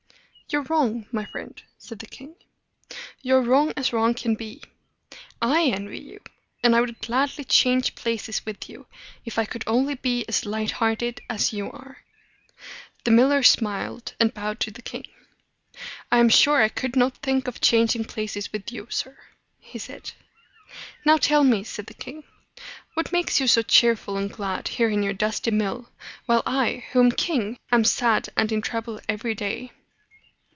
"You're 0.53 0.63
wrong, 0.63 1.07
my 1.13 1.23
friend," 1.27 1.63
said 1.77 1.99
the 1.99 2.05
king. 2.05 2.35
"You're 3.21 3.41
wrong 3.41 3.71
as 3.77 3.93
wrong 3.93 4.13
can 4.13 4.35
be. 4.35 4.61
I 5.41 5.61
envy 5.67 5.99
you; 5.99 6.19
and 6.61 6.75
I 6.75 6.81
would 6.81 6.99
gladly 6.99 7.45
change 7.45 7.95
places 7.95 8.45
with 8.45 8.67
you, 8.69 8.85
if 9.23 9.39
I 9.39 9.45
could 9.45 9.63
only 9.65 9.95
be 9.95 10.25
as 10.27 10.45
light 10.45 10.71
hearted 10.71 11.21
as 11.29 11.53
you 11.53 11.71
are." 11.71 11.99
The 13.05 13.11
miller 13.11 13.43
smiled, 13.43 14.11
and 14.19 14.33
bowed 14.33 14.59
to 14.59 14.71
the 14.71 14.81
king. 14.81 15.07
"I 16.11 16.17
am 16.17 16.27
sure 16.27 16.61
I 16.61 16.67
could 16.67 16.97
not 16.97 17.15
think 17.19 17.47
of 17.47 17.61
changing 17.61 18.03
places 18.03 18.51
with 18.51 18.73
you, 18.73 18.87
sir," 18.89 19.17
he 19.57 19.79
said. 19.79 20.11
"Now 21.05 21.15
tell 21.15 21.45
me," 21.45 21.63
said 21.63 21.85
the 21.85 21.93
king, 21.93 22.25
"what 22.95 23.13
makes 23.13 23.39
you 23.39 23.47
so 23.47 23.61
cheerful 23.61 24.17
and 24.17 24.29
glad 24.29 24.67
here 24.67 24.89
in 24.89 25.01
your 25.01 25.13
dusty 25.13 25.51
mill, 25.51 25.87
while 26.25 26.43
I, 26.45 26.83
who 26.91 26.99
am 26.99 27.13
king, 27.13 27.57
am 27.71 27.85
sad 27.85 28.27
and 28.35 28.51
in 28.51 28.61
trouble 28.61 28.99
every 29.07 29.33
day." 29.33 29.71